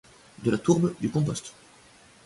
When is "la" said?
0.51-0.57